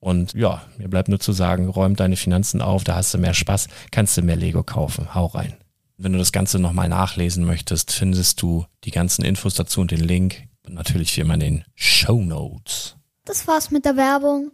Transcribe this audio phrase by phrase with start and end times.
[0.00, 3.34] Und ja, mir bleibt nur zu sagen, räum deine Finanzen auf, da hast du mehr
[3.34, 5.14] Spaß, kannst du mehr Lego kaufen.
[5.14, 5.56] Hau rein.
[5.96, 10.00] Wenn du das Ganze nochmal nachlesen möchtest, findest du die ganzen Infos dazu und den
[10.00, 10.44] Link.
[10.64, 12.96] Und natürlich wie immer in den Show Notes.
[13.24, 14.52] Das war's mit der Werbung.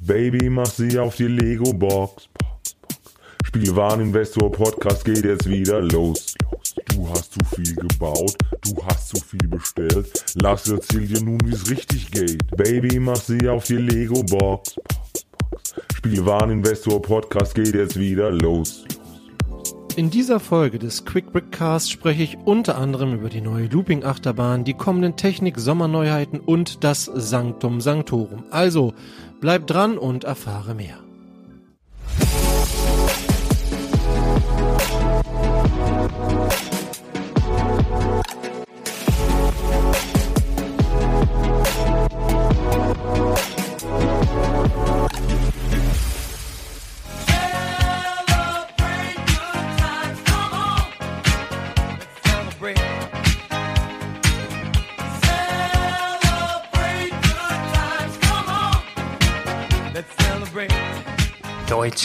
[0.00, 2.28] Baby, mach sie auf die Lego-Box.
[3.46, 6.34] Spielwareninvestor Podcast geht jetzt wieder los.
[6.94, 10.24] Du hast zu viel gebaut, du hast zu viel bestellt.
[10.34, 12.46] Lass erzähl dir nun, wie's richtig geht.
[12.56, 14.76] Baby, mach sie auf die Lego Box.
[15.94, 18.84] Spielwareninvestor Podcast geht jetzt wieder los.
[19.96, 24.64] In dieser Folge des Quick Brickcast spreche ich unter anderem über die neue Looping Achterbahn,
[24.64, 28.44] die kommenden Technik Sommerneuheiten und das Sanctum Sanctorum.
[28.50, 28.94] Also,
[29.40, 30.98] bleib dran und erfahre mehr.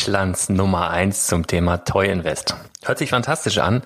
[0.07, 2.55] Deutschlands Nummer eins zum Thema Toy Invest.
[2.85, 3.83] Hört sich fantastisch an.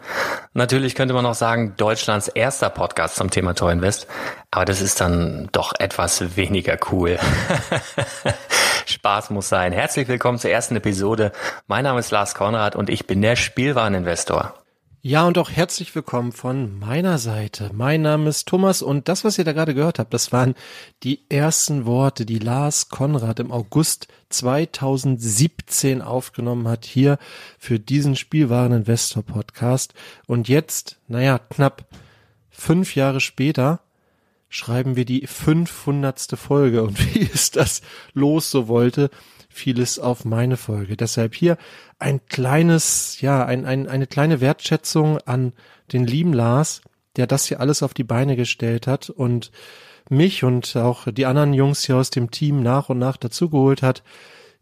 [0.53, 4.05] Natürlich könnte man auch sagen, Deutschlands erster Podcast zum Thema Toy Invest.
[4.51, 7.17] Aber das ist dann doch etwas weniger cool.
[8.85, 9.71] Spaß muss sein.
[9.71, 11.31] Herzlich willkommen zur ersten Episode.
[11.65, 14.60] Mein Name ist Lars Konrad und ich bin der Spielwareninvestor.
[15.03, 17.71] Ja, und auch herzlich willkommen von meiner Seite.
[17.73, 20.53] Mein Name ist Thomas und das, was ihr da gerade gehört habt, das waren
[21.01, 27.17] die ersten Worte, die Lars Konrad im August 2017 aufgenommen hat, hier
[27.57, 29.95] für diesen Spielwareninvestor Podcast.
[30.27, 31.87] Und jetzt, naja, knapp
[32.51, 33.79] fünf Jahre später,
[34.51, 36.37] schreiben wir die 500.
[36.37, 36.83] Folge.
[36.83, 37.81] Und wie es das
[38.13, 39.09] los so wollte,
[39.49, 40.95] fiel es auf meine Folge.
[40.95, 41.57] Deshalb hier
[41.97, 45.53] ein kleines, ja, ein, ein, eine kleine Wertschätzung an
[45.91, 46.81] den lieben Lars,
[47.15, 49.51] der das hier alles auf die Beine gestellt hat und
[50.09, 54.03] mich und auch die anderen Jungs hier aus dem Team nach und nach dazugeholt hat.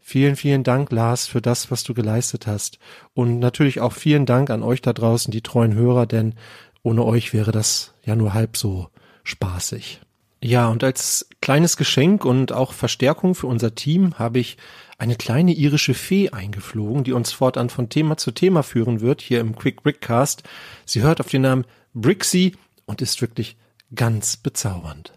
[0.00, 2.78] Vielen, vielen Dank, Lars, für das, was du geleistet hast.
[3.12, 6.34] Und natürlich auch vielen Dank an euch da draußen, die treuen Hörer, denn
[6.82, 8.88] ohne euch wäre das ja nur halb so
[9.24, 10.00] spaßig.
[10.42, 14.56] Ja, und als kleines Geschenk und auch Verstärkung für unser Team habe ich
[14.96, 19.40] eine kleine irische Fee eingeflogen, die uns fortan von Thema zu Thema führen wird, hier
[19.40, 20.42] im Quick Brickcast.
[20.86, 22.56] Sie hört auf den Namen Brixie
[22.86, 23.56] und ist wirklich
[23.94, 25.12] ganz bezaubernd.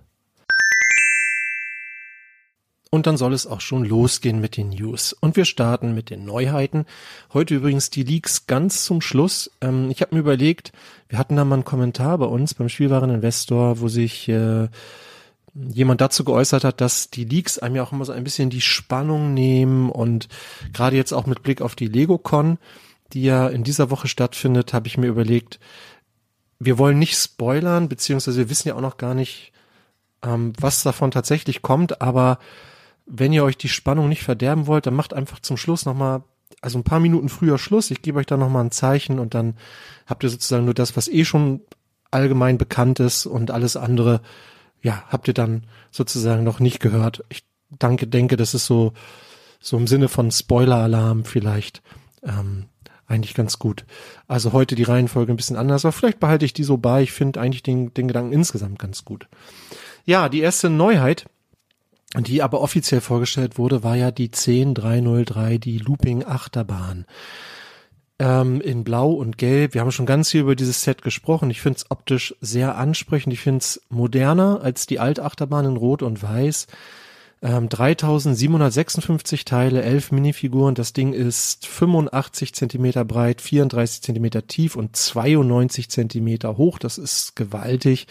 [2.94, 5.14] Und dann soll es auch schon losgehen mit den News.
[5.14, 6.86] Und wir starten mit den Neuheiten.
[7.34, 9.50] Heute übrigens die Leaks ganz zum Schluss.
[9.62, 10.74] Ähm, ich habe mir überlegt,
[11.10, 14.68] wir hatten da mal einen Kommentar bei uns beim Spielwareninvestor, wo sich äh,
[15.56, 18.62] jemand dazu geäußert hat, dass die Leaks einem ja auch immer so ein bisschen die
[18.62, 20.28] Spannung nehmen und
[20.72, 22.60] gerade jetzt auch mit Blick auf die LegoCon,
[23.14, 25.60] die ja in dieser Woche stattfindet, habe ich mir überlegt,
[26.60, 29.52] wir wollen nicht spoilern, beziehungsweise wir wissen ja auch noch gar nicht,
[30.24, 32.38] ähm, was davon tatsächlich kommt, aber
[33.06, 36.24] wenn ihr euch die Spannung nicht verderben wollt, dann macht einfach zum Schluss nochmal,
[36.62, 37.92] also ein paar Minuten früher Schluss.
[37.92, 39.56] Ich gebe euch da nochmal ein Zeichen und dann
[40.06, 41.62] habt ihr sozusagen nur das, was eh schon
[42.12, 44.22] allgemein bekannt ist und alles andere,
[44.82, 47.24] ja, habt ihr dann sozusagen noch nicht gehört.
[47.30, 48.94] Ich danke, denke, das ist so,
[49.60, 51.82] so im Sinne von Spoiler-Alarm vielleicht,
[52.24, 52.66] ähm,
[53.08, 53.86] eigentlich ganz gut.
[54.28, 57.04] Also heute die Reihenfolge ein bisschen anders, aber vielleicht behalte ich die so bei.
[57.04, 59.28] Ich finde eigentlich den, den Gedanken insgesamt ganz gut.
[60.06, 61.26] Ja, die erste Neuheit
[62.22, 67.06] die aber offiziell vorgestellt wurde, war ja die 10303, die Looping Achterbahn.
[68.20, 69.74] Ähm, in Blau und Gelb.
[69.74, 71.50] Wir haben schon ganz viel über dieses Set gesprochen.
[71.50, 73.34] Ich finde es optisch sehr ansprechend.
[73.34, 76.68] Ich finde es moderner als die Altachterbahn in Rot und Weiß.
[77.44, 80.76] Ähm, 3756 Teile, 11 Minifiguren.
[80.76, 86.80] Das Ding ist 85 Zentimeter breit, 34 Zentimeter tief und 92 Zentimeter hoch.
[86.80, 88.08] Das ist gewaltig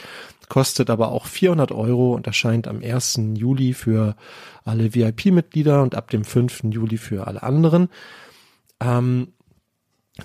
[0.53, 3.21] kostet aber auch 400 Euro und erscheint am 1.
[3.37, 4.17] Juli für
[4.67, 6.65] alle VIP-Mitglieder und ab dem 5.
[6.65, 7.89] Juli für alle anderen.
[8.79, 9.29] Ähm,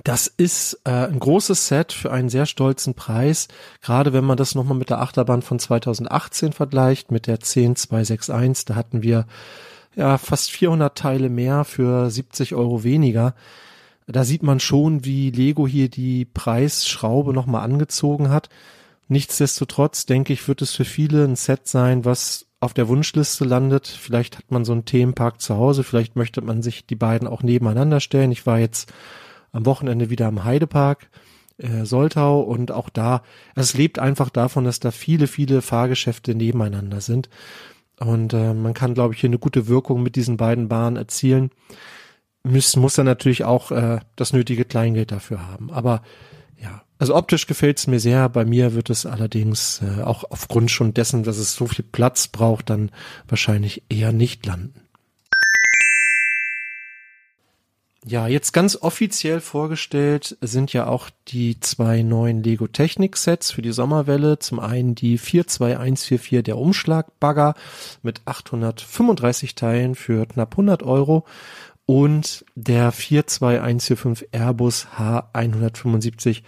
[0.03, 3.47] das ist äh, ein großes Set für einen sehr stolzen Preis,
[3.81, 8.75] gerade wenn man das nochmal mit der Achterbahn von 2018 vergleicht, mit der 10261, da
[8.75, 9.27] hatten wir
[9.95, 13.33] ja fast 400 Teile mehr für 70 Euro weniger.
[14.07, 18.49] Da sieht man schon, wie Lego hier die Preisschraube nochmal angezogen hat.
[19.07, 23.87] Nichtsdestotrotz denke ich, wird es für viele ein Set sein, was auf der Wunschliste landet.
[23.87, 27.43] Vielleicht hat man so einen Themenpark zu Hause, vielleicht möchte man sich die beiden auch
[27.43, 28.31] nebeneinander stellen.
[28.31, 28.91] Ich war jetzt
[29.51, 31.09] am Wochenende wieder am Heidepark
[31.57, 33.23] äh, Soltau und auch da,
[33.55, 37.29] es lebt einfach davon, dass da viele, viele Fahrgeschäfte nebeneinander sind.
[37.99, 41.51] Und äh, man kann, glaube ich, hier eine gute Wirkung mit diesen beiden Bahnen erzielen.
[42.43, 45.71] Muss, muss dann natürlich auch äh, das nötige Kleingeld dafür haben.
[45.71, 46.03] Aber
[46.61, 48.27] ja, also optisch gefällt es mir sehr.
[48.29, 52.27] Bei mir wird es allerdings äh, auch aufgrund schon dessen, dass es so viel Platz
[52.27, 52.91] braucht, dann
[53.27, 54.73] wahrscheinlich eher nicht landen.
[58.05, 63.61] Ja, jetzt ganz offiziell vorgestellt sind ja auch die zwei neuen Lego Technik Sets für
[63.61, 64.39] die Sommerwelle.
[64.39, 67.53] Zum einen die 42144 der Umschlagbagger
[68.03, 71.25] mit 835 Teilen für knapp 100 Euro
[71.87, 76.43] und der 42145 Airbus H175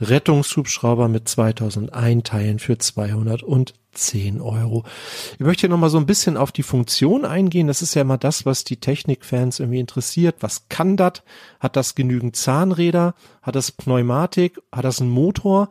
[0.00, 4.84] Rettungshubschrauber mit 2001 Teilen für 210 Euro.
[5.32, 7.66] Ich möchte hier nochmal so ein bisschen auf die Funktion eingehen.
[7.66, 10.36] Das ist ja immer das, was die Technikfans irgendwie interessiert.
[10.40, 11.24] Was kann das?
[11.58, 13.14] Hat das genügend Zahnräder?
[13.42, 14.60] Hat das Pneumatik?
[14.70, 15.70] Hat das einen Motor?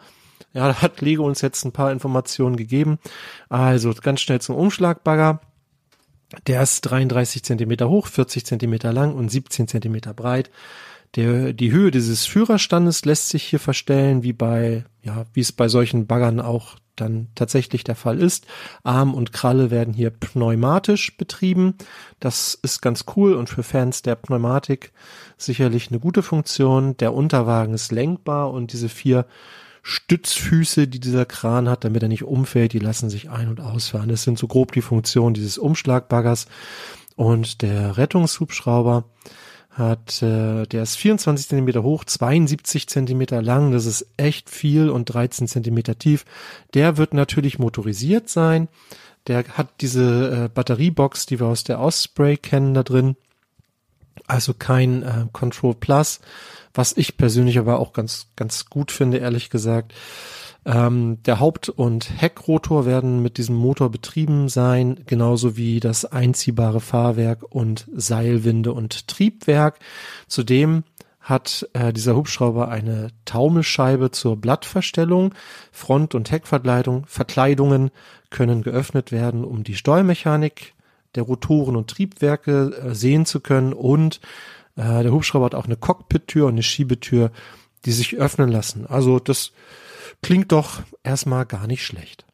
[0.52, 3.00] Ja, da hat Lego uns jetzt ein paar Informationen gegeben.
[3.48, 5.40] Also ganz schnell zum Umschlagbagger.
[6.48, 10.50] Der ist 33 Zentimeter hoch, 40 Zentimeter lang und 17 Zentimeter breit.
[11.16, 15.68] Der, die Höhe dieses Führerstandes lässt sich hier verstellen, wie bei, ja, wie es bei
[15.68, 18.46] solchen Baggern auch dann tatsächlich der Fall ist.
[18.84, 21.76] Arm und Kralle werden hier pneumatisch betrieben.
[22.20, 24.92] Das ist ganz cool und für Fans der Pneumatik
[25.38, 26.98] sicherlich eine gute Funktion.
[26.98, 29.26] Der Unterwagen ist lenkbar und diese vier
[29.84, 34.10] Stützfüße, die dieser Kran hat, damit er nicht umfällt, die lassen sich ein- und ausfahren.
[34.10, 36.48] Das sind so grob die Funktionen dieses Umschlagbaggers.
[37.16, 39.04] Und der Rettungshubschrauber
[39.72, 45.06] hat, äh, der ist 24 Zentimeter hoch, 72 Zentimeter lang, das ist echt viel und
[45.06, 46.26] 13 Zentimeter tief.
[46.74, 48.70] Der wird natürlich motorisiert sein.
[49.28, 53.16] Der hat diese äh, Batteriebox, die wir aus der Osprey kennen, da drin.
[54.28, 56.22] Also kein äh, Control Plus,
[56.74, 59.94] was ich persönlich aber auch ganz, ganz gut finde, ehrlich gesagt.
[60.66, 66.80] Ähm, der Haupt- und Heckrotor werden mit diesem Motor betrieben sein, genauso wie das einziehbare
[66.80, 69.80] Fahrwerk und Seilwinde und Triebwerk.
[70.28, 70.84] Zudem
[71.20, 75.34] hat äh, dieser Hubschrauber eine Taumelscheibe zur Blattverstellung.
[75.72, 77.92] Front- und Heckverkleidung, Verkleidungen
[78.30, 80.74] können geöffnet werden, um die Steuermechanik
[81.16, 83.74] der Rotoren und Triebwerke äh, sehen zu können.
[83.74, 84.20] Und
[84.76, 87.32] äh, der Hubschrauber hat auch eine Cockpit-Tür und eine Schiebetür,
[87.86, 88.86] die sich öffnen lassen.
[88.88, 89.52] Also das
[90.22, 92.26] klingt doch erstmal gar nicht schlecht.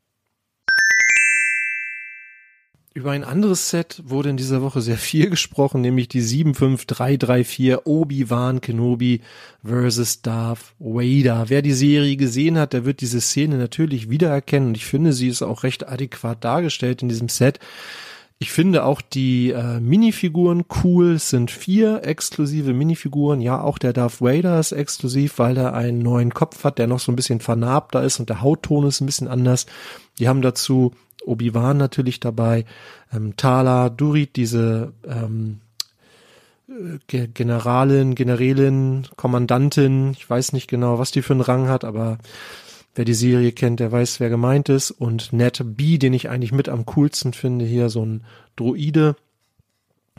[2.96, 8.62] Über ein anderes Set wurde in dieser Woche sehr viel gesprochen, nämlich die 75334 Obi-Wan
[8.62, 9.22] Kenobi
[9.64, 11.46] versus Darth Vader.
[11.48, 15.28] Wer die Serie gesehen hat, der wird diese Szene natürlich wiedererkennen und ich finde, sie
[15.28, 17.60] ist auch recht adäquat dargestellt in diesem Set.
[18.42, 21.16] Ich finde auch die äh, Minifiguren cool.
[21.16, 23.42] Es sind vier exklusive Minifiguren.
[23.42, 27.02] Ja, auch der Darth Vader ist exklusiv, weil er einen neuen Kopf hat, der noch
[27.02, 29.66] so ein bisschen vernarbter ist und der Hautton ist ein bisschen anders.
[30.20, 30.94] Die haben dazu
[31.26, 32.64] Obi-Wan natürlich dabei,
[33.14, 35.60] ähm, Tala, Durit, diese ähm,
[36.70, 42.20] äh, Generalin, Generälin, Kommandantin, ich weiß nicht genau, was die für einen Rang hat, aber
[43.00, 44.92] Wer die Serie kennt, der weiß, wer gemeint ist.
[44.92, 48.26] Und Ned B, den ich eigentlich mit am coolsten finde, hier so ein
[48.58, 49.16] Droide.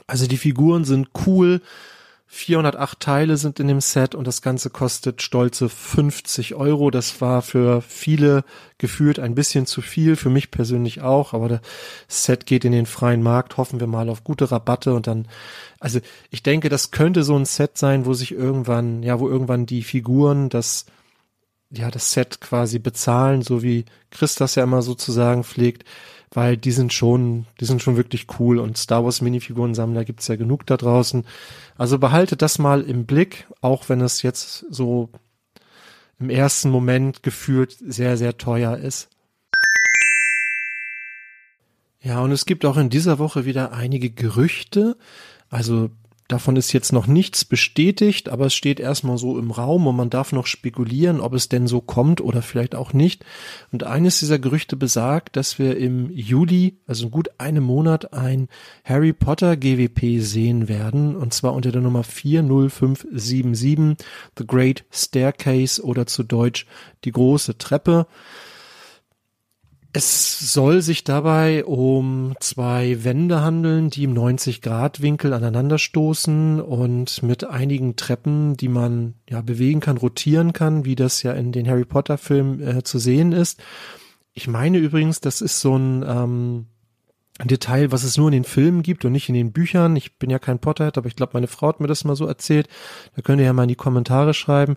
[0.07, 1.61] Also die Figuren sind cool.
[2.29, 6.91] 408 Teile sind in dem Set und das Ganze kostet stolze 50 Euro.
[6.91, 8.45] Das war für viele
[8.79, 11.61] gefühlt ein bisschen zu viel, für mich persönlich auch, aber das
[12.09, 13.59] Set geht in den freien Markt.
[13.59, 15.29] Hoffen wir mal auf gute Rabatte und dann,
[15.81, 19.67] also ich denke, das könnte so ein Set sein, wo sich irgendwann, ja, wo irgendwann
[19.67, 20.87] die Figuren, das
[21.71, 25.85] ja, das Set quasi bezahlen, so wie Chris das ja immer sozusagen pflegt,
[26.33, 30.37] weil die sind schon, die sind schon wirklich cool und Star Wars Minifiguren-Sammler gibt's ja
[30.37, 31.25] genug da draußen.
[31.79, 35.09] Also behaltet das mal im Blick, auch wenn es jetzt so
[36.19, 39.09] im ersten Moment gefühlt sehr, sehr teuer ist.
[42.03, 44.97] Ja, und es gibt auch in dieser Woche wieder einige Gerüchte.
[45.51, 45.91] Also
[46.31, 50.11] Davon ist jetzt noch nichts bestätigt, aber es steht erstmal so im Raum und man
[50.11, 53.25] darf noch spekulieren, ob es denn so kommt oder vielleicht auch nicht.
[53.73, 58.47] Und eines dieser Gerüchte besagt, dass wir im Juli, also gut einem Monat, ein
[58.85, 63.97] Harry Potter GWP sehen werden, und zwar unter der Nummer 40577,
[64.39, 66.65] The Great Staircase oder zu Deutsch
[67.05, 68.07] die große Treppe.
[69.93, 77.97] Es soll sich dabei um zwei Wände handeln, die im 90-Grad-Winkel aneinanderstoßen und mit einigen
[77.97, 82.61] Treppen, die man ja bewegen kann, rotieren kann, wie das ja in den Harry Potter-Filmen
[82.61, 83.61] äh, zu sehen ist.
[84.33, 86.67] Ich meine übrigens, das ist so ein ähm,
[87.45, 89.97] Detail, was es nur in den Filmen gibt und nicht in den Büchern.
[89.97, 92.27] Ich bin ja kein Potterhead, aber ich glaube, meine Frau hat mir das mal so
[92.27, 92.69] erzählt.
[93.17, 94.77] Da könnt ihr ja mal in die Kommentare schreiben.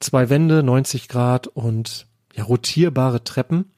[0.00, 3.72] zwei Wände, 90 Grad und ja, rotierbare Treppen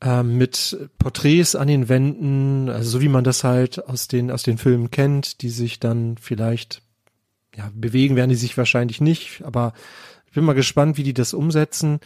[0.00, 4.42] ähm, mit Porträts an den Wänden, also so wie man das halt aus den aus
[4.42, 6.82] den Filmen kennt, die sich dann vielleicht
[7.56, 9.72] ja, bewegen werden die sich wahrscheinlich nicht, aber
[10.26, 12.00] ich bin mal gespannt, wie die das umsetzen.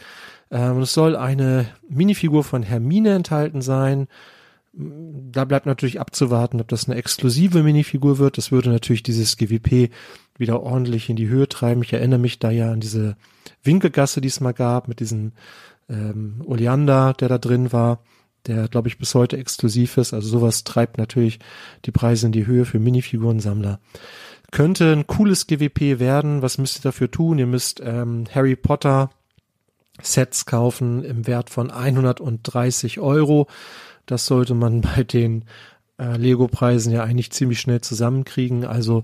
[0.51, 4.07] Ähm, es soll eine Minifigur von Hermine enthalten sein.
[4.73, 8.37] Da bleibt natürlich abzuwarten, ob das eine exklusive Minifigur wird.
[8.37, 9.91] Das würde natürlich dieses GWP
[10.37, 11.81] wieder ordentlich in die Höhe treiben.
[11.81, 13.15] Ich erinnere mich da ja an diese
[13.63, 15.31] Winkelgasse, die es mal gab, mit diesem
[15.89, 18.01] ähm, Oleander, der da drin war,
[18.45, 20.13] der, glaube ich, bis heute exklusiv ist.
[20.13, 21.39] Also sowas treibt natürlich
[21.85, 23.79] die Preise in die Höhe für Minifigurensammler.
[24.51, 26.41] Könnte ein cooles GWP werden.
[26.41, 27.37] Was müsst ihr dafür tun?
[27.37, 29.09] Ihr müsst ähm, Harry Potter
[30.01, 33.47] Sets kaufen im Wert von 130 Euro.
[34.05, 35.45] Das sollte man bei den
[35.99, 38.65] äh, Lego-Preisen ja eigentlich ziemlich schnell zusammenkriegen.
[38.65, 39.03] Also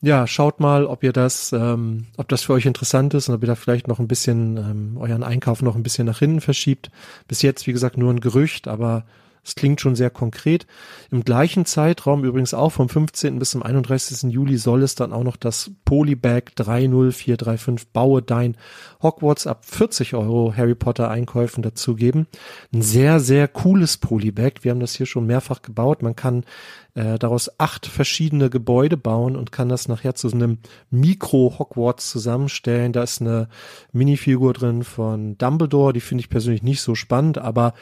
[0.00, 3.42] ja, schaut mal, ob ihr das, ähm, ob das für euch interessant ist und ob
[3.42, 6.90] ihr da vielleicht noch ein bisschen ähm, euren Einkauf noch ein bisschen nach hinten verschiebt.
[7.26, 9.04] Bis jetzt, wie gesagt, nur ein Gerücht, aber
[9.48, 10.66] das klingt schon sehr konkret.
[11.10, 13.38] Im gleichen Zeitraum, übrigens auch vom 15.
[13.38, 14.30] bis zum 31.
[14.30, 18.58] Juli, soll es dann auch noch das Polybag 30435 Baue Dein
[19.02, 22.26] Hogwarts ab 40 Euro Harry Potter Einkäufen dazu geben.
[22.74, 24.64] Ein sehr, sehr cooles Polybag.
[24.64, 26.02] Wir haben das hier schon mehrfach gebaut.
[26.02, 26.44] Man kann
[26.92, 30.58] äh, daraus acht verschiedene Gebäude bauen und kann das nachher zu so einem
[30.90, 32.92] Mikro-Hogwarts zusammenstellen.
[32.92, 33.48] Da ist eine
[33.92, 37.72] Minifigur drin von Dumbledore, die finde ich persönlich nicht so spannend, aber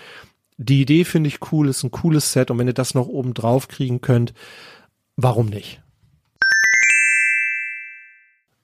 [0.59, 3.35] die Idee finde ich cool, ist ein cooles Set und wenn ihr das noch oben
[3.35, 4.33] drauf kriegen könnt,
[5.17, 5.81] warum nicht?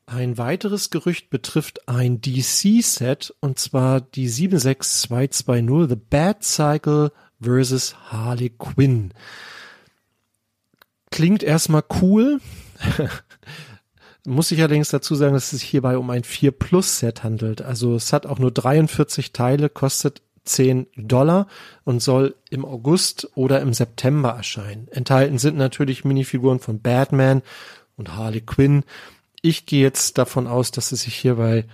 [0.07, 7.95] Ein weiteres Gerücht betrifft ein DC-Set und zwar die 76220 The Bad Cycle vs.
[8.11, 9.13] Harley Quinn.
[11.11, 12.41] Klingt erstmal cool.
[14.25, 17.63] Muss ich allerdings dazu sagen, dass es sich hierbei um ein 4 Plus Set handelt.
[17.63, 21.47] Also es hat auch nur 43 Teile, kostet 10 Dollar
[21.85, 24.89] und soll im August oder im September erscheinen.
[24.91, 27.43] Enthalten sind natürlich Minifiguren von Batman
[27.97, 28.85] und Harley Quinn.
[29.41, 31.67] Ich gehe jetzt davon aus, dass es sich hierbei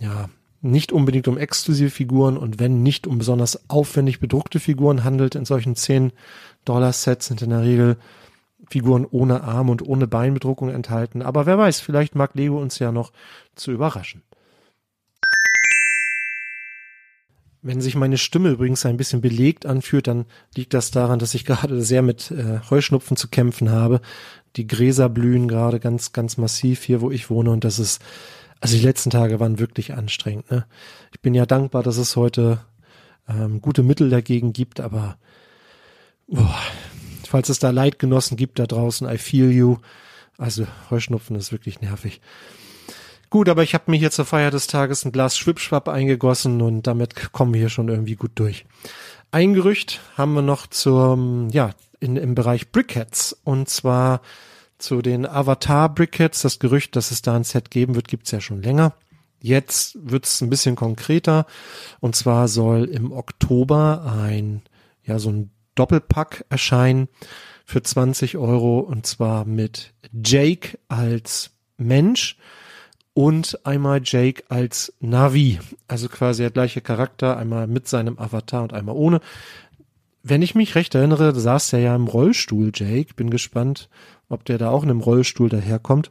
[0.00, 0.28] ja
[0.62, 5.34] nicht unbedingt um exklusive Figuren und wenn nicht um besonders aufwendig bedruckte Figuren handelt.
[5.34, 6.12] In solchen 10
[6.64, 7.96] Dollar Sets sind in der Regel
[8.68, 11.22] Figuren ohne Arm und ohne Beinbedruckung enthalten.
[11.22, 13.12] Aber wer weiß, vielleicht mag Lego uns ja noch
[13.54, 14.22] zu überraschen.
[17.62, 20.24] Wenn sich meine Stimme übrigens ein bisschen belegt anfühlt, dann
[20.56, 24.00] liegt das daran, dass ich gerade sehr mit äh, Heuschnupfen zu kämpfen habe.
[24.56, 28.00] Die Gräser blühen gerade ganz, ganz massiv hier, wo ich wohne und das ist,
[28.60, 30.50] also die letzten Tage waren wirklich anstrengend.
[30.50, 30.64] Ne?
[31.12, 32.60] Ich bin ja dankbar, dass es heute
[33.28, 35.18] ähm, gute Mittel dagegen gibt, aber
[36.26, 36.58] boah,
[37.26, 39.76] falls es da Leidgenossen gibt da draußen, I feel you.
[40.38, 42.22] Also Heuschnupfen ist wirklich nervig.
[43.30, 46.88] Gut, aber ich habe mir hier zur Feier des Tages ein Glas Schwipschwapp eingegossen und
[46.88, 48.64] damit kommen wir hier schon irgendwie gut durch.
[49.30, 51.70] Ein Gerücht haben wir noch zum, ja,
[52.00, 54.20] in, im Bereich Brickheads und zwar
[54.78, 56.42] zu den Avatar Brickheads.
[56.42, 58.94] Das Gerücht, dass es da ein Set geben wird, gibt's ja schon länger.
[59.40, 61.46] Jetzt wird's ein bisschen konkreter
[62.00, 64.62] und zwar soll im Oktober ein,
[65.04, 67.06] ja, so ein Doppelpack erscheinen
[67.64, 72.36] für 20 Euro und zwar mit Jake als Mensch
[73.14, 75.58] und einmal Jake als Navi.
[75.88, 79.20] Also quasi der gleiche Charakter, einmal mit seinem Avatar und einmal ohne.
[80.22, 83.14] Wenn ich mich recht erinnere, saß der ja im Rollstuhl, Jake.
[83.14, 83.88] Bin gespannt,
[84.28, 86.10] ob der da auch in einem Rollstuhl daherkommt.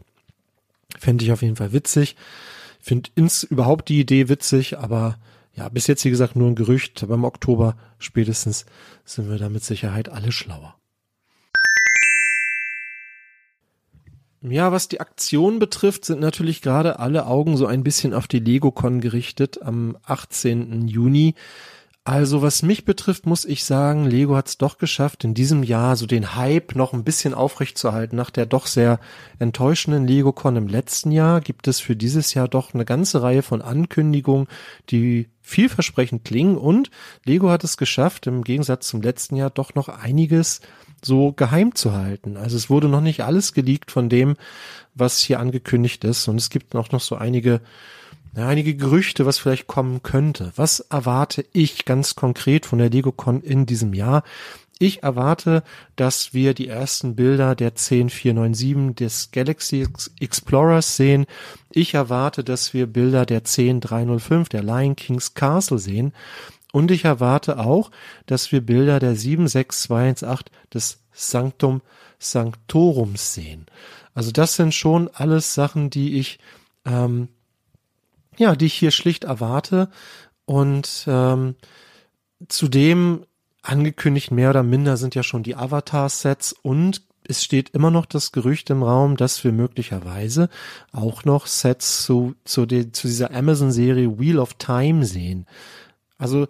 [0.97, 2.15] Fände ich auf jeden Fall witzig.
[2.79, 5.17] Finde ins überhaupt die Idee witzig, aber
[5.53, 8.65] ja, bis jetzt, wie gesagt, nur ein Gerücht, aber im Oktober spätestens
[9.03, 10.75] sind wir da mit Sicherheit alle schlauer.
[14.41, 18.39] Ja, was die Aktion betrifft, sind natürlich gerade alle Augen so ein bisschen auf die
[18.39, 20.87] LegoCon gerichtet am 18.
[20.87, 21.35] Juni.
[22.05, 25.97] Also was mich betrifft, muss ich sagen, Lego hat es doch geschafft, in diesem Jahr
[25.97, 28.15] so den Hype noch ein bisschen aufrechtzuerhalten.
[28.15, 28.99] Nach der doch sehr
[29.37, 33.61] enttäuschenden LegoCon im letzten Jahr gibt es für dieses Jahr doch eine ganze Reihe von
[33.61, 34.47] Ankündigungen,
[34.89, 36.89] die vielversprechend klingen und
[37.25, 40.61] Lego hat es geschafft, im Gegensatz zum letzten Jahr doch noch einiges
[41.05, 42.37] so geheim zu halten.
[42.37, 44.35] Also es wurde noch nicht alles geleakt von dem,
[44.95, 47.61] was hier angekündigt ist und es gibt auch noch so einige
[48.35, 50.51] ja, einige Gerüchte, was vielleicht kommen könnte.
[50.55, 54.23] Was erwarte ich ganz konkret von der LegoCon in diesem Jahr?
[54.81, 55.63] Ich erwarte,
[55.97, 59.85] dass wir die ersten Bilder der 10497 des Galaxy
[60.21, 61.25] Explorers sehen.
[61.69, 66.13] Ich erwarte, dass wir Bilder der 10305 der Lion King's Castle sehen.
[66.71, 67.91] Und ich erwarte auch,
[68.25, 71.81] dass wir Bilder der 76218 des Sanctum
[72.19, 73.65] Sanctorums sehen.
[74.13, 76.39] Also das sind schon alles Sachen, die ich
[76.85, 77.29] ähm,
[78.39, 79.89] ja, die ich hier schlicht erwarte.
[80.45, 81.55] Und ähm,
[82.47, 83.25] zudem
[83.61, 88.31] angekündigt mehr oder minder sind ja schon die Avatar-Sets und es steht immer noch das
[88.31, 90.49] Gerücht im Raum, dass wir möglicherweise
[90.91, 95.45] auch noch Sets zu, zu, die, zu dieser Amazon-Serie Wheel of Time sehen.
[96.19, 96.47] Also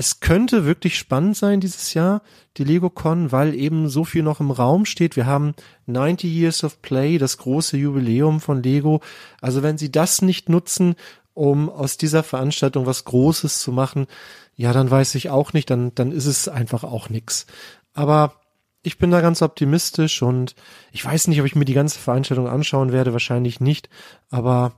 [0.00, 2.22] es könnte wirklich spannend sein dieses Jahr,
[2.56, 5.16] die LegoCon, weil eben so viel noch im Raum steht.
[5.16, 5.54] Wir haben
[5.86, 9.00] 90 Years of Play, das große Jubiläum von Lego.
[9.40, 10.94] Also wenn sie das nicht nutzen,
[11.34, 14.06] um aus dieser Veranstaltung was Großes zu machen,
[14.54, 17.46] ja, dann weiß ich auch nicht, dann, dann ist es einfach auch nix.
[17.92, 18.34] Aber
[18.82, 20.54] ich bin da ganz optimistisch und
[20.92, 23.88] ich weiß nicht, ob ich mir die ganze Veranstaltung anschauen werde, wahrscheinlich nicht,
[24.30, 24.74] aber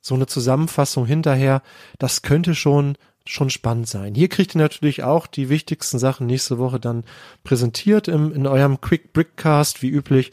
[0.00, 1.62] so eine Zusammenfassung hinterher,
[1.98, 4.14] das könnte schon schon spannend sein.
[4.14, 7.04] Hier kriegt ihr natürlich auch die wichtigsten Sachen nächste Woche dann
[7.44, 10.32] präsentiert im, in eurem Quick Brickcast, wie üblich.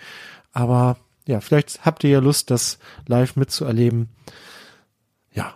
[0.53, 2.77] Aber ja, vielleicht habt ihr ja Lust, das
[3.07, 4.09] live mitzuerleben.
[5.33, 5.55] Ja.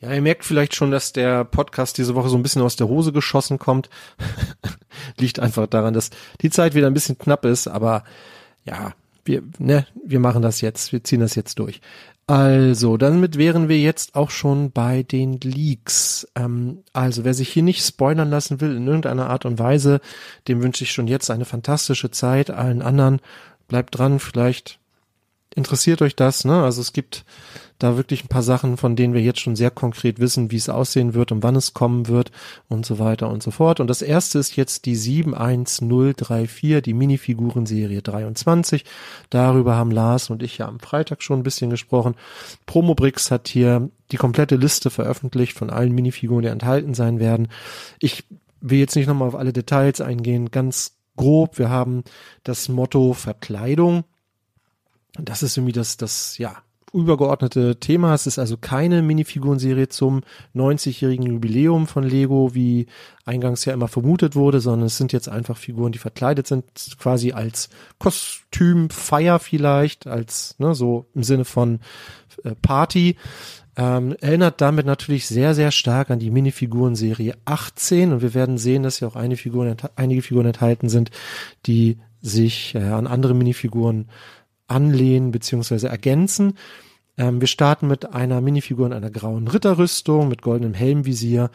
[0.00, 2.88] Ja, ihr merkt vielleicht schon, dass der Podcast diese Woche so ein bisschen aus der
[2.88, 3.88] Hose geschossen kommt.
[5.18, 8.04] Liegt einfach daran, dass die Zeit wieder ein bisschen knapp ist, aber
[8.64, 8.92] ja,
[9.24, 11.80] wir, ne, wir machen das jetzt, wir ziehen das jetzt durch.
[12.26, 16.26] Also, damit wären wir jetzt auch schon bei den Leaks.
[16.34, 20.00] Ähm, also, wer sich hier nicht spoilern lassen will in irgendeiner Art und Weise,
[20.48, 22.50] dem wünsche ich schon jetzt eine fantastische Zeit.
[22.50, 23.20] Allen anderen
[23.68, 24.78] bleibt dran, vielleicht
[25.54, 26.62] interessiert euch das, ne?
[26.62, 27.24] Also es gibt
[27.78, 30.68] da wirklich ein paar Sachen, von denen wir jetzt schon sehr konkret wissen, wie es
[30.68, 32.30] aussehen wird und wann es kommen wird
[32.68, 33.80] und so weiter und so fort.
[33.80, 38.84] Und das erste ist jetzt die 71034, die Minifigurenserie 23.
[39.30, 42.14] Darüber haben Lars und ich ja am Freitag schon ein bisschen gesprochen.
[42.66, 47.48] Promobrix hat hier die komplette Liste veröffentlicht von allen Minifiguren, die enthalten sein werden.
[47.98, 48.24] Ich
[48.60, 51.58] will jetzt nicht nochmal auf alle Details eingehen, ganz grob.
[51.58, 52.04] Wir haben
[52.44, 54.04] das Motto Verkleidung.
[55.18, 56.62] Das ist irgendwie das, das, ja,
[56.94, 58.14] übergeordnete Thema.
[58.14, 60.22] Es ist also keine Minifigurenserie zum
[60.54, 62.86] 90-jährigen Jubiläum von Lego, wie
[63.24, 66.64] eingangs ja immer vermutet wurde, sondern es sind jetzt einfach Figuren, die verkleidet sind,
[66.98, 71.80] quasi als Kostümfeier vielleicht, als ne, so im Sinne von
[72.44, 73.16] äh, Party.
[73.76, 78.84] Ähm, erinnert damit natürlich sehr, sehr stark an die Minifiguren-Serie 18 und wir werden sehen,
[78.84, 81.10] dass ja auch einige Figuren, einige Figuren enthalten sind,
[81.66, 84.06] die sich äh, an andere Minifiguren
[84.74, 86.54] anlehnen beziehungsweise ergänzen.
[87.16, 91.50] Ähm, wir starten mit einer Minifigur in einer grauen Ritterrüstung mit goldenem Helmvisier.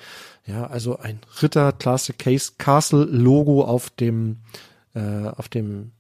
[0.46, 4.38] Ja, also ein Ritter Classic Case Castle Logo auf dem
[4.96, 5.92] äh, auf dem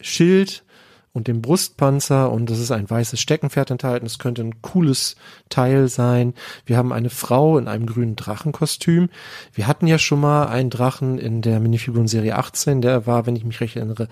[0.00, 0.64] Schild
[1.12, 4.04] und dem Brustpanzer und es ist ein weißes Steckenpferd enthalten.
[4.04, 5.14] Es könnte ein cooles
[5.48, 6.34] Teil sein.
[6.66, 9.08] Wir haben eine Frau in einem grünen Drachenkostüm.
[9.52, 12.82] Wir hatten ja schon mal einen Drachen in der Minifiguren-Serie 18.
[12.82, 14.08] Der war, wenn ich mich recht erinnere,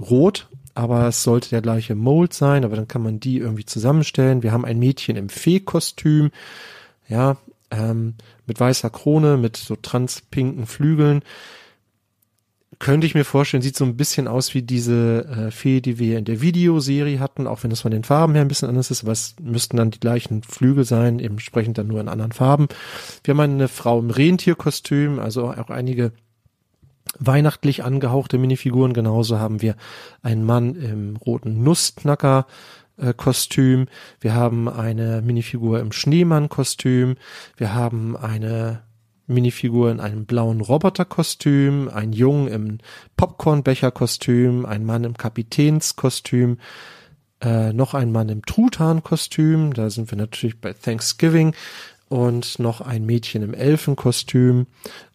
[0.00, 4.42] rot aber es sollte der gleiche Mold sein, aber dann kann man die irgendwie zusammenstellen.
[4.42, 6.30] Wir haben ein Mädchen im Fee-Kostüm,
[7.08, 7.38] ja,
[7.70, 8.14] ähm,
[8.46, 11.22] mit weißer Krone, mit so transpinken Flügeln.
[12.78, 16.18] Könnte ich mir vorstellen, sieht so ein bisschen aus wie diese äh, Fee, die wir
[16.18, 19.02] in der Videoserie hatten, auch wenn es von den Farben her ein bisschen anders ist,
[19.02, 22.68] aber es müssten dann die gleichen Flügel sein, entsprechend dann nur in anderen Farben.
[23.24, 26.12] Wir haben eine Frau im Rentierkostüm, also auch einige
[27.18, 28.92] weihnachtlich angehauchte Minifiguren.
[28.92, 29.76] Genauso haben wir
[30.22, 32.46] einen Mann im roten Nussknacker
[33.16, 33.88] Kostüm.
[34.20, 37.16] Wir haben eine Minifigur im Schneemann-Kostüm.
[37.56, 38.82] Wir haben eine
[39.26, 42.78] Minifigur in einem blauen Roboterkostüm, ein Jungen im
[43.16, 46.58] Popcornbecher-Kostüm, ein Mann im Kapitänskostüm,
[47.40, 51.54] äh, noch ein Mann im Truthahn-Kostüm, da sind wir natürlich bei Thanksgiving,
[52.08, 54.66] und noch ein Mädchen im Elfenkostüm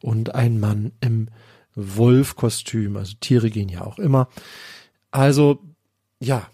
[0.02, 1.30] und ein Mann im
[1.76, 2.98] Wolfkostüm.
[2.98, 4.28] Also Tiere gehen ja auch immer.
[5.12, 5.60] Also,
[6.20, 6.48] ja,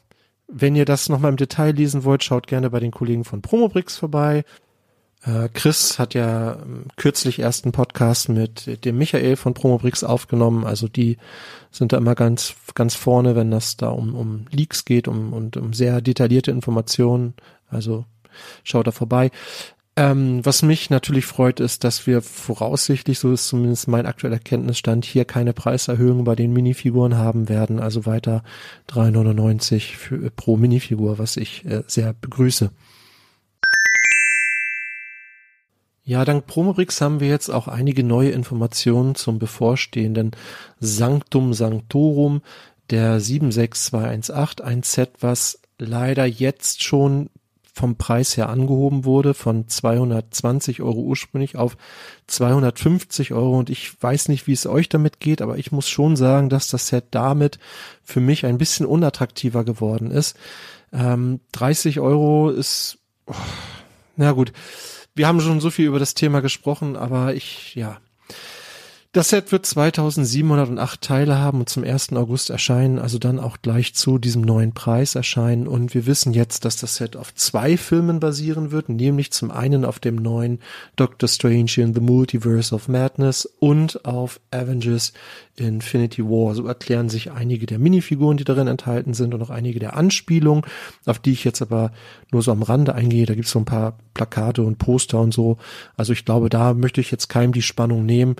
[0.47, 3.97] wenn ihr das nochmal im Detail lesen wollt, schaut gerne bei den Kollegen von Promobrix
[3.97, 4.45] vorbei.
[5.23, 10.63] Äh, Chris hat ja ähm, kürzlich erst einen Podcast mit dem Michael von Promobrix aufgenommen.
[10.63, 11.17] Also die
[11.71, 15.57] sind da immer ganz, ganz vorne, wenn das da um, um Leaks geht um, und
[15.57, 17.33] um sehr detaillierte Informationen.
[17.69, 18.05] Also
[18.63, 19.31] schaut da vorbei.
[19.97, 25.05] Ähm, was mich natürlich freut, ist, dass wir voraussichtlich, so ist zumindest mein aktueller Kenntnisstand,
[25.05, 27.79] hier keine Preiserhöhung bei den Minifiguren haben werden.
[27.79, 28.43] Also weiter
[28.89, 32.69] 3,99 für, pro Minifigur, was ich äh, sehr begrüße.
[36.05, 40.31] Ja, dank Promorix haben wir jetzt auch einige neue Informationen zum bevorstehenden
[40.79, 42.43] Sanctum Sanctorum
[42.91, 47.31] der 76218, ein Set, was leider jetzt schon
[47.77, 51.77] vom Preis her angehoben wurde, von 220 Euro ursprünglich auf
[52.27, 53.57] 250 Euro.
[53.57, 56.67] Und ich weiß nicht, wie es euch damit geht, aber ich muss schon sagen, dass
[56.67, 57.59] das Set damit
[58.03, 60.37] für mich ein bisschen unattraktiver geworden ist.
[60.91, 63.33] Ähm, 30 Euro ist, oh,
[64.15, 64.51] na gut.
[65.15, 67.97] Wir haben schon so viel über das Thema gesprochen, aber ich, ja,
[69.17, 72.13] das Set wird 2708 Teile haben und zum 1.
[72.13, 75.67] August erscheinen, also dann auch gleich zu diesem neuen Preis erscheinen.
[75.67, 79.85] Und wir wissen jetzt, dass das Set auf zwei Filmen basieren wird, nämlich zum einen
[79.85, 80.59] auf dem neuen
[80.97, 85.13] Doctor Strange in the Multiverse of Madness und auf Avengers
[85.55, 86.53] Infinity War.
[86.53, 90.63] So erklären sich einige der Minifiguren, die darin enthalten sind und auch einige der Anspielungen,
[91.07, 91.91] auf die ich jetzt aber
[92.31, 93.25] nur so am Rande eingehe.
[93.25, 95.57] Da gibt es so ein paar Plakate und Poster und so.
[95.95, 98.35] Also ich glaube, da möchte ich jetzt keinem die Spannung nehmen.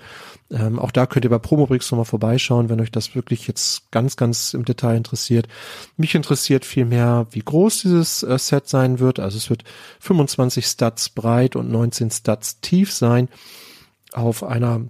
[0.50, 4.16] Ähm, auch da könnt ihr bei Promobrix nochmal vorbeischauen, wenn euch das wirklich jetzt ganz,
[4.16, 5.46] ganz im Detail interessiert.
[5.96, 9.20] Mich interessiert vielmehr, wie groß dieses äh, Set sein wird.
[9.20, 9.64] Also es wird
[10.00, 13.28] 25 Stats breit und 19 Stats tief sein
[14.12, 14.82] auf einer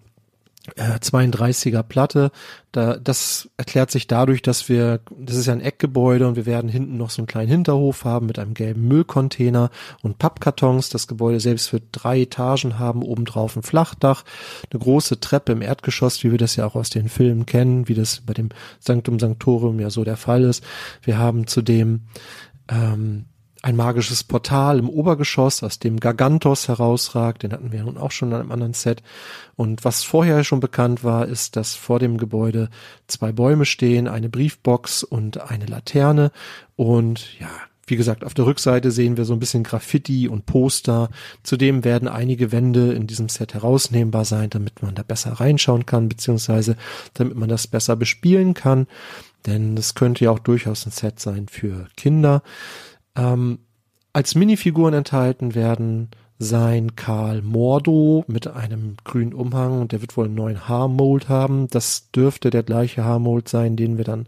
[0.76, 2.30] 32er Platte.
[2.72, 6.68] Da, das erklärt sich dadurch, dass wir, das ist ja ein Eckgebäude und wir werden
[6.68, 9.70] hinten noch so einen kleinen Hinterhof haben mit einem gelben Müllcontainer
[10.02, 10.90] und Pappkartons.
[10.90, 14.24] Das Gebäude selbst wird drei Etagen haben, obendrauf ein Flachdach,
[14.70, 17.94] eine große Treppe im Erdgeschoss, wie wir das ja auch aus den Filmen kennen, wie
[17.94, 18.50] das bei dem
[18.80, 20.62] Sanctum Sanctorum ja so der Fall ist.
[21.02, 22.02] Wir haben zudem
[22.68, 23.26] ähm,
[23.62, 27.42] ein magisches Portal im Obergeschoss, aus dem Gargantos herausragt.
[27.42, 29.02] Den hatten wir nun auch schon in einem anderen Set.
[29.56, 32.70] Und was vorher schon bekannt war, ist, dass vor dem Gebäude
[33.08, 36.30] zwei Bäume stehen, eine Briefbox und eine Laterne.
[36.76, 37.50] Und ja,
[37.88, 41.08] wie gesagt, auf der Rückseite sehen wir so ein bisschen Graffiti und Poster.
[41.42, 46.08] Zudem werden einige Wände in diesem Set herausnehmbar sein, damit man da besser reinschauen kann,
[46.08, 46.76] beziehungsweise
[47.14, 48.86] damit man das besser bespielen kann.
[49.46, 52.42] Denn es könnte ja auch durchaus ein Set sein für Kinder.
[53.18, 53.58] Ähm,
[54.14, 60.26] als Minifiguren enthalten werden sein Karl Mordo mit einem grünen Umhang und der wird wohl
[60.26, 61.68] einen neuen Haarmold haben.
[61.68, 64.26] Das dürfte der gleiche Haarmold sein, den wir dann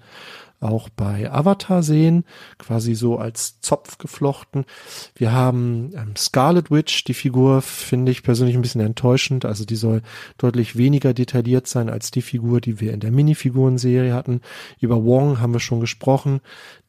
[0.60, 2.24] auch bei Avatar sehen,
[2.58, 4.66] quasi so als Zopf geflochten.
[5.14, 9.76] Wir haben ähm, Scarlet Witch, die Figur finde ich persönlich ein bisschen enttäuschend, also die
[9.76, 10.02] soll
[10.38, 14.42] deutlich weniger detailliert sein als die Figur, die wir in der Minifiguren-Serie hatten.
[14.78, 16.40] Über Wong haben wir schon gesprochen,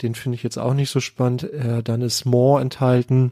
[0.01, 1.43] den finde ich jetzt auch nicht so spannend.
[1.43, 3.31] Äh, dann ist More enthalten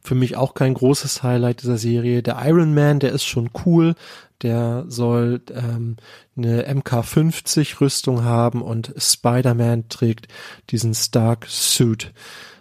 [0.00, 2.22] für mich auch kein großes Highlight dieser Serie.
[2.22, 3.94] Der Iron Man, der ist schon cool.
[4.42, 5.96] Der soll ähm,
[6.36, 10.28] eine MK50 Rüstung haben und Spider-Man trägt
[10.70, 12.12] diesen Stark Suit.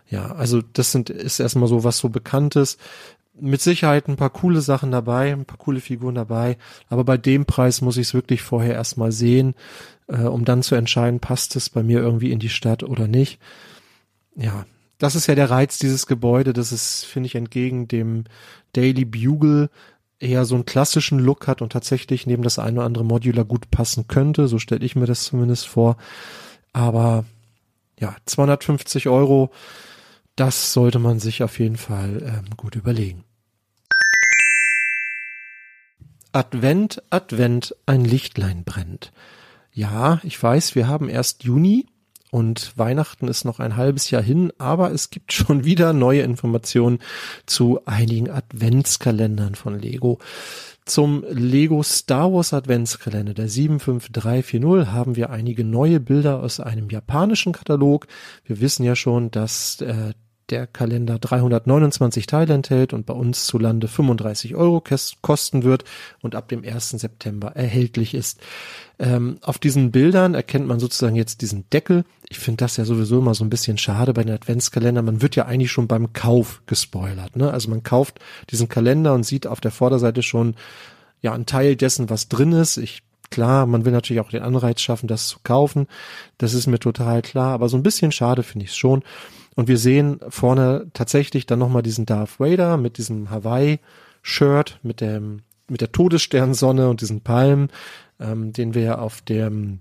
[0.07, 2.77] Ja, also das sind ist erstmal so was so bekanntes.
[3.37, 6.57] Mit Sicherheit ein paar coole Sachen dabei, ein paar coole Figuren dabei,
[6.87, 9.55] aber bei dem Preis muss ich es wirklich vorher erstmal sehen,
[10.07, 13.39] äh, um dann zu entscheiden, passt es bei mir irgendwie in die Stadt oder nicht.
[14.37, 14.65] Ja,
[14.99, 18.23] das ist ja der Reiz dieses Gebäude, das ist, finde ich, entgegen dem
[18.73, 19.69] Daily Bugle
[20.19, 23.69] eher so einen klassischen Look hat und tatsächlich neben das eine oder andere Modular gut
[23.71, 24.47] passen könnte.
[24.47, 25.97] So stelle ich mir das zumindest vor.
[26.73, 27.25] Aber
[27.99, 29.49] ja, 250 Euro,
[30.35, 33.23] das sollte man sich auf jeden Fall ähm, gut überlegen.
[36.33, 39.13] Advent, Advent, ein Lichtlein brennt.
[39.73, 41.85] Ja, ich weiß, wir haben erst Juni,
[42.35, 46.99] und Weihnachten ist noch ein halbes Jahr hin, aber es gibt schon wieder neue Informationen
[47.45, 50.19] zu einigen Adventskalendern von Lego.
[50.83, 57.53] Zum Lego Star Wars Adventskalender der 75340 haben wir einige neue Bilder aus einem japanischen
[57.53, 58.05] Katalog.
[58.43, 60.11] Wir wissen ja schon, dass äh,
[60.49, 64.83] der Kalender 329 Teile enthält und bei uns zu Lande 35 Euro
[65.21, 65.83] kosten wird
[66.21, 66.91] und ab dem 1.
[66.91, 68.39] September erhältlich ist.
[68.99, 72.05] Ähm, auf diesen Bildern erkennt man sozusagen jetzt diesen Deckel.
[72.29, 75.05] Ich finde das ja sowieso immer so ein bisschen schade bei den Adventskalendern.
[75.05, 77.35] Man wird ja eigentlich schon beim Kauf gespoilert.
[77.35, 77.51] Ne?
[77.51, 78.19] Also man kauft
[78.51, 80.55] diesen Kalender und sieht auf der Vorderseite schon
[81.21, 82.77] ja einen Teil dessen, was drin ist.
[82.77, 85.87] Ich Klar, man will natürlich auch den Anreiz schaffen, das zu kaufen.
[86.37, 87.53] Das ist mir total klar.
[87.53, 89.03] Aber so ein bisschen schade finde ich es schon.
[89.55, 95.41] Und wir sehen vorne tatsächlich dann nochmal diesen Darth Vader mit diesem Hawaii-Shirt, mit dem,
[95.69, 97.69] mit der Todessternsonne und diesen Palmen,
[98.19, 99.79] ähm, den wir auf dem,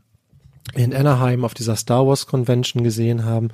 [0.75, 3.49] in Anaheim auf dieser Star Wars Convention gesehen haben.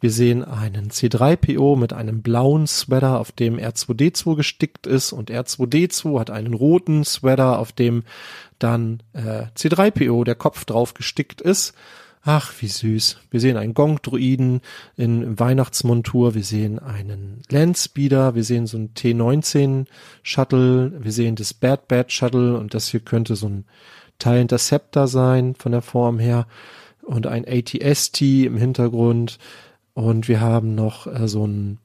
[0.00, 6.20] Wir sehen einen C3PO mit einem blauen Sweater, auf dem R2D2 gestickt ist und R2D2
[6.20, 8.04] hat einen roten Sweater, auf dem
[8.58, 11.74] dann äh, C3PO der Kopf drauf gestickt ist.
[12.24, 13.18] Ach, wie süß.
[13.32, 14.60] Wir sehen einen Gong-Druiden
[14.96, 21.88] in Weihnachtsmontur, wir sehen einen Landspeeder, wir sehen so ein T19-Shuttle, wir sehen das Bad
[21.88, 22.56] Bad Shuttle.
[22.58, 23.64] Und das hier könnte so ein
[24.20, 26.46] Teil Interceptor sein von der Form her.
[27.02, 29.38] Und ein ATST im Hintergrund.
[29.94, 31.78] Und wir haben noch äh, so ein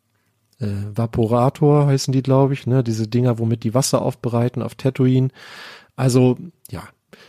[0.59, 5.29] äh, Vaporator heißen die, glaube ich, ne, diese Dinger, womit die Wasser aufbereiten auf Tatooine.
[5.95, 6.37] Also
[6.69, 6.83] ja,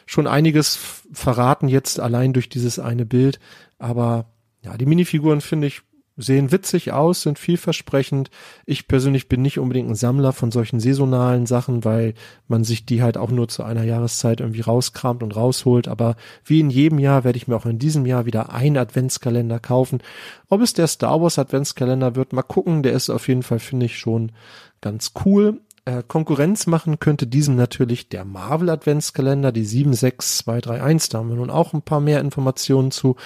[0.06, 0.78] schon einiges
[1.12, 3.38] verraten jetzt allein durch dieses eine Bild.
[3.78, 4.26] Aber
[4.62, 5.82] ja, die Minifiguren finde ich
[6.18, 8.30] sehen witzig aus, sind vielversprechend.
[8.66, 12.14] Ich persönlich bin nicht unbedingt ein Sammler von solchen saisonalen Sachen, weil
[12.48, 15.86] man sich die halt auch nur zu einer Jahreszeit irgendwie rauskramt und rausholt.
[15.86, 19.60] Aber wie in jedem Jahr werde ich mir auch in diesem Jahr wieder einen Adventskalender
[19.60, 20.00] kaufen.
[20.48, 22.82] Ob es der Star Wars Adventskalender wird, mal gucken.
[22.82, 24.32] Der ist auf jeden Fall, finde ich, schon
[24.80, 25.60] ganz cool.
[25.88, 31.08] Äh, Konkurrenz machen könnte diesem natürlich der Marvel Adventskalender, die 76231.
[31.08, 33.16] Da haben wir nun auch ein paar mehr Informationen zu.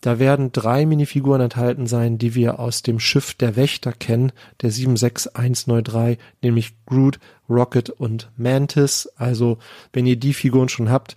[0.00, 4.72] Da werden drei Minifiguren enthalten sein, die wir aus dem Schiff der Wächter kennen, der
[4.72, 9.08] 76193, nämlich Groot, Rocket und Mantis.
[9.14, 9.58] Also,
[9.92, 11.16] wenn ihr die Figuren schon habt,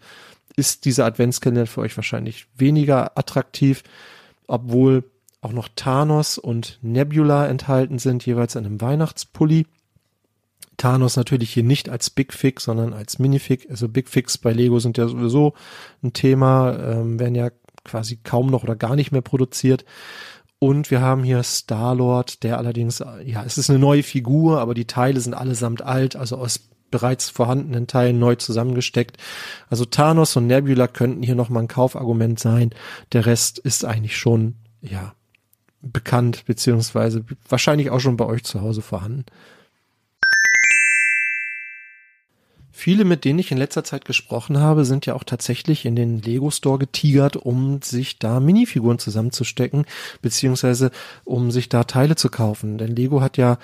[0.56, 3.82] ist dieser Adventskalender für euch wahrscheinlich weniger attraktiv,
[4.46, 5.04] obwohl
[5.42, 9.66] auch noch Thanos und Nebula enthalten sind, jeweils in einem Weihnachtspulli.
[10.78, 13.70] Thanos natürlich hier nicht als Big Fix, sondern als Minifig.
[13.70, 15.54] Also Big Fix bei Lego sind ja sowieso
[16.04, 17.50] ein Thema, ähm, werden ja
[17.84, 19.86] quasi kaum noch oder gar nicht mehr produziert.
[20.60, 24.88] Und wir haben hier Star-Lord, der allerdings, ja, es ist eine neue Figur, aber die
[24.88, 29.18] Teile sind allesamt alt, also aus bereits vorhandenen Teilen neu zusammengesteckt.
[29.70, 32.72] Also Thanos und Nebula könnten hier nochmal ein Kaufargument sein.
[33.12, 35.14] Der Rest ist eigentlich schon, ja,
[35.82, 39.26] bekannt, beziehungsweise wahrscheinlich auch schon bei euch zu Hause vorhanden.
[42.78, 46.22] Viele, mit denen ich in letzter Zeit gesprochen habe, sind ja auch tatsächlich in den
[46.22, 49.86] Lego Store getigert, um sich da Minifiguren zusammenzustecken,
[50.22, 50.92] beziehungsweise
[51.24, 52.78] um sich da Teile zu kaufen.
[52.78, 53.60] Denn Lego hat ja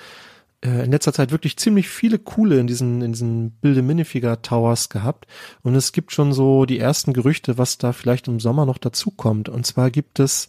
[0.64, 4.88] äh, in letzter Zeit wirklich ziemlich viele coole in diesen, in diesen Bilde Minifigure Towers
[4.88, 5.26] gehabt.
[5.62, 9.50] Und es gibt schon so die ersten Gerüchte, was da vielleicht im Sommer noch dazukommt.
[9.50, 10.48] Und zwar gibt es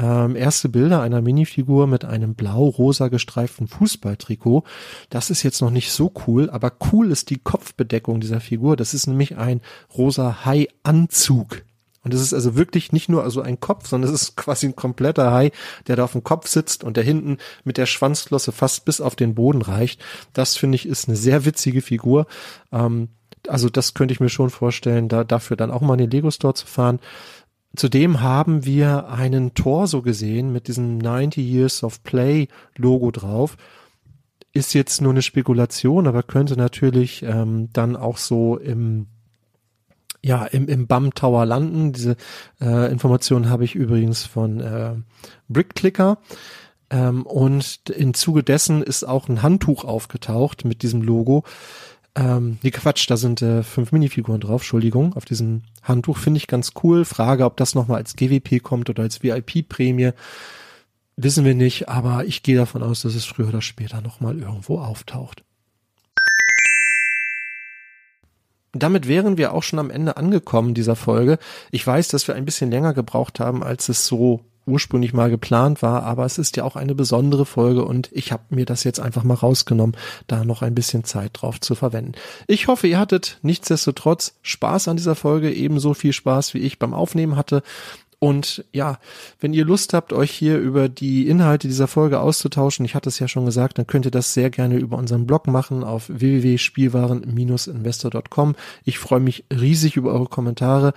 [0.00, 4.64] ähm, erste Bilder einer Minifigur mit einem blau-rosa gestreiften Fußballtrikot.
[5.10, 8.76] Das ist jetzt noch nicht so cool, aber cool ist die Kopfbedeckung dieser Figur.
[8.76, 9.60] Das ist nämlich ein
[9.96, 11.62] rosa Hai-Anzug.
[12.02, 14.74] Und es ist also wirklich nicht nur also ein Kopf, sondern es ist quasi ein
[14.76, 15.52] kompletter Hai,
[15.86, 19.16] der da auf dem Kopf sitzt und der hinten mit der Schwanzflosse fast bis auf
[19.16, 20.02] den Boden reicht.
[20.32, 22.26] Das finde ich ist eine sehr witzige Figur.
[22.72, 23.08] Ähm,
[23.48, 26.30] also das könnte ich mir schon vorstellen, da dafür dann auch mal in den Lego
[26.30, 27.00] Store zu fahren.
[27.76, 33.56] Zudem haben wir einen Torso gesehen mit diesem 90 Years of Play Logo drauf.
[34.52, 39.06] Ist jetzt nur eine Spekulation, aber könnte natürlich ähm, dann auch so im
[40.22, 41.92] ja, im, im BAM Tower landen.
[41.92, 42.16] Diese
[42.60, 44.94] äh, Information habe ich übrigens von äh,
[45.48, 46.18] Brickclicker.
[46.90, 51.44] Ähm, und im Zuge dessen ist auch ein Handtuch aufgetaucht mit diesem Logo.
[52.16, 56.48] Ähm, nee, Quatsch, da sind äh, fünf Minifiguren drauf, Entschuldigung, auf diesem Handtuch finde ich
[56.48, 57.04] ganz cool.
[57.04, 60.10] Frage, ob das nochmal als GWP kommt oder als VIP-Prämie,
[61.16, 64.78] wissen wir nicht, aber ich gehe davon aus, dass es früher oder später nochmal irgendwo
[64.80, 65.42] auftaucht.
[68.72, 71.38] Damit wären wir auch schon am Ende angekommen dieser Folge.
[71.72, 75.82] Ich weiß, dass wir ein bisschen länger gebraucht haben, als es so ursprünglich mal geplant
[75.82, 79.00] war, aber es ist ja auch eine besondere Folge und ich habe mir das jetzt
[79.00, 79.96] einfach mal rausgenommen,
[80.26, 82.12] da noch ein bisschen Zeit drauf zu verwenden.
[82.46, 86.94] Ich hoffe, ihr hattet nichtsdestotrotz Spaß an dieser Folge, ebenso viel Spaß wie ich beim
[86.94, 87.62] Aufnehmen hatte.
[88.22, 88.98] Und ja,
[89.40, 93.18] wenn ihr Lust habt, euch hier über die Inhalte dieser Folge auszutauschen, ich hatte es
[93.18, 98.56] ja schon gesagt, dann könnt ihr das sehr gerne über unseren Blog machen auf www.spielwaren-investor.com.
[98.84, 100.92] Ich freue mich riesig über eure Kommentare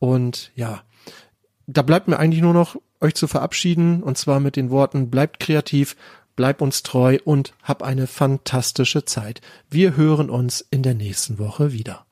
[0.00, 0.82] und ja,
[1.68, 5.38] da bleibt mir eigentlich nur noch euch zu verabschieden und zwar mit den Worten bleibt
[5.38, 5.94] kreativ,
[6.34, 9.40] bleibt uns treu und hab eine fantastische Zeit.
[9.70, 12.06] Wir hören uns in der nächsten Woche wieder.